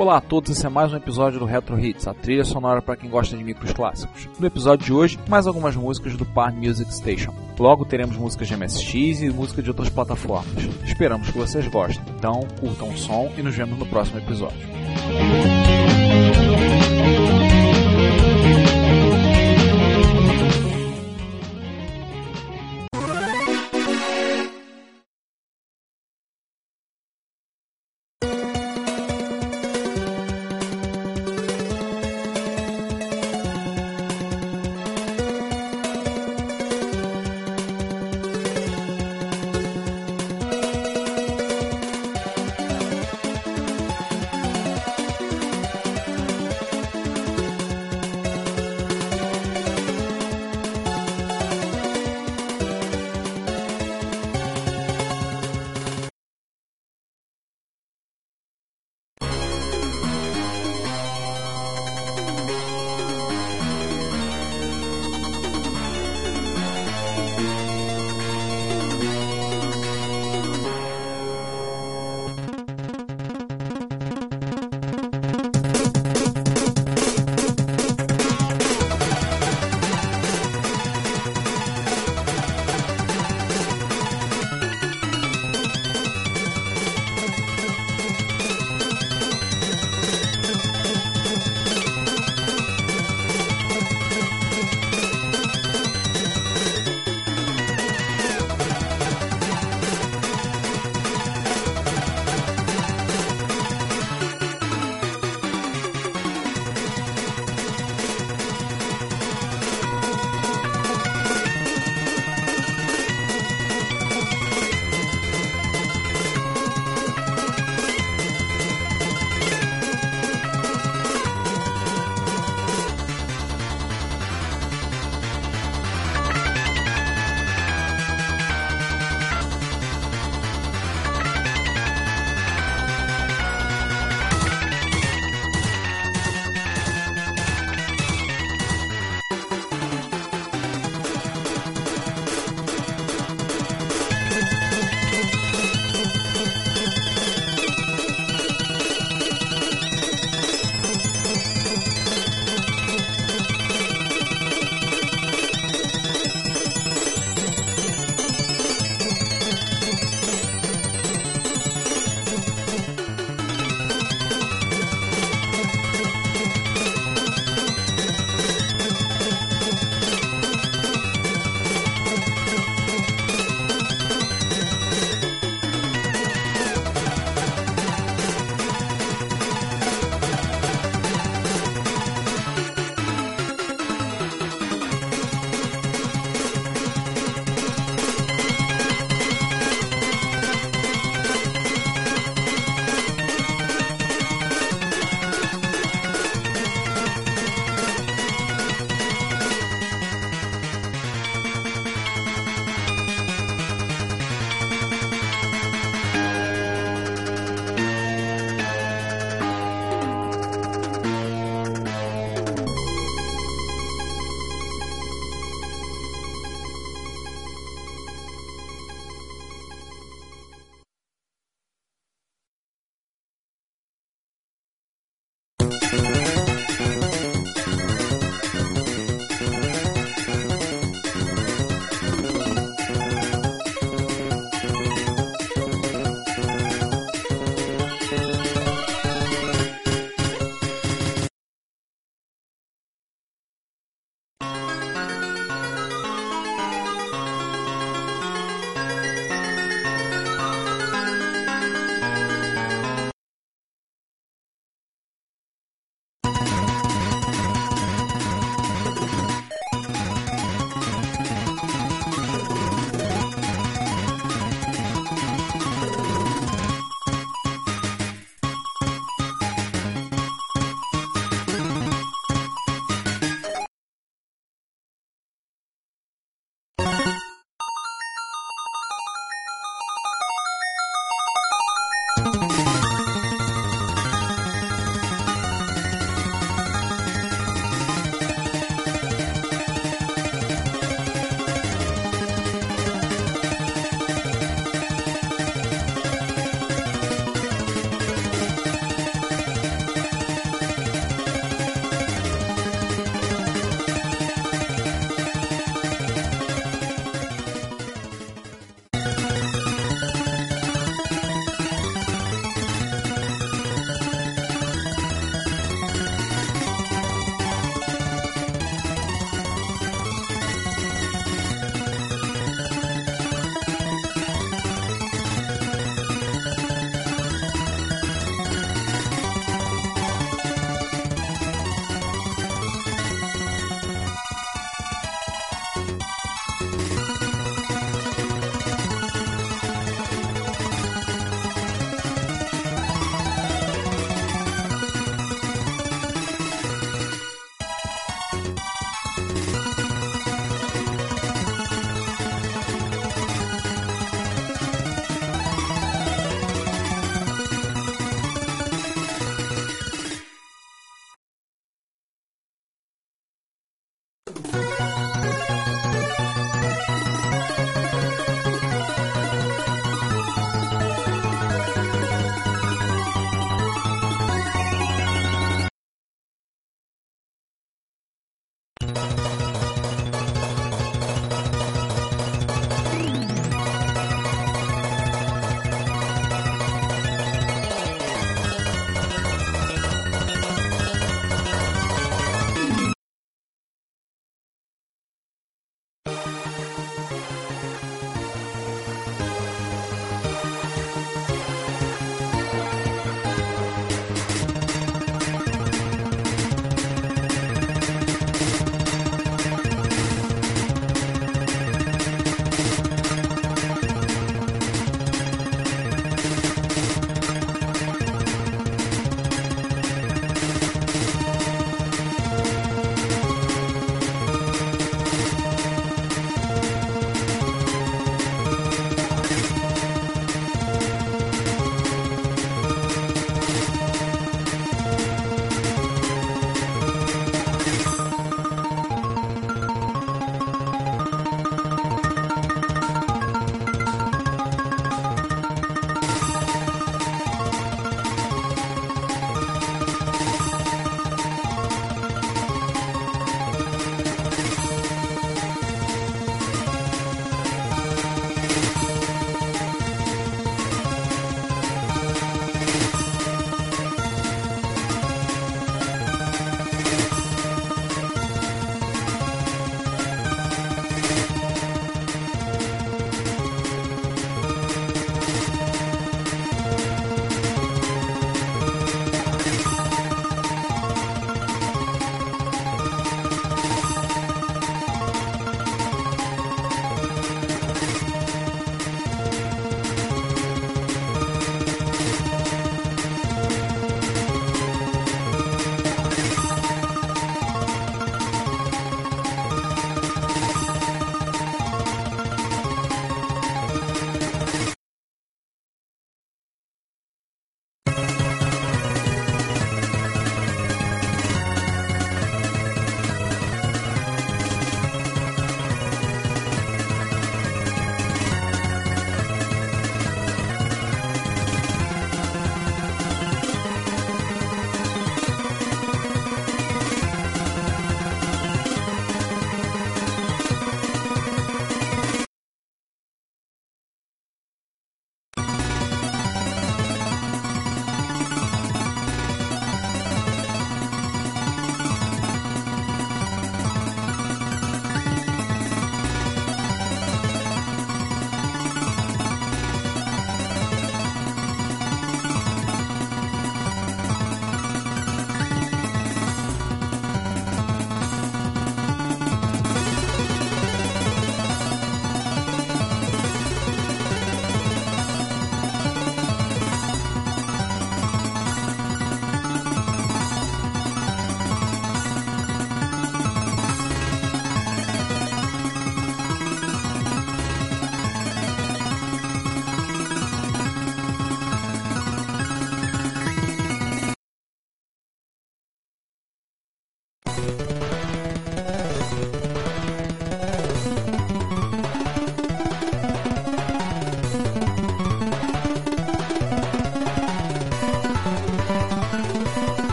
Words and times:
Olá 0.00 0.16
a 0.16 0.20
todos, 0.22 0.50
esse 0.50 0.64
é 0.64 0.68
mais 0.70 0.90
um 0.94 0.96
episódio 0.96 1.38
do 1.38 1.44
Retro 1.44 1.78
Hits, 1.78 2.08
a 2.08 2.14
trilha 2.14 2.42
sonora 2.42 2.80
para 2.80 2.96
quem 2.96 3.10
gosta 3.10 3.36
de 3.36 3.44
micros 3.44 3.70
clássicos. 3.70 4.30
No 4.38 4.46
episódio 4.46 4.86
de 4.86 4.94
hoje, 4.94 5.18
mais 5.28 5.46
algumas 5.46 5.76
músicas 5.76 6.16
do 6.16 6.24
Par 6.24 6.54
Music 6.54 6.90
Station. 6.90 7.34
Logo 7.58 7.84
teremos 7.84 8.16
músicas 8.16 8.48
de 8.48 8.56
MSX 8.56 9.20
e 9.20 9.28
música 9.28 9.60
de 9.60 9.68
outras 9.68 9.90
plataformas. 9.90 10.64
Esperamos 10.86 11.28
que 11.28 11.36
vocês 11.36 11.68
gostem. 11.68 12.02
Então, 12.16 12.48
curtam 12.58 12.88
o 12.88 12.96
som 12.96 13.30
e 13.36 13.42
nos 13.42 13.54
vemos 13.54 13.78
no 13.78 13.84
próximo 13.84 14.20
episódio. 14.20 14.56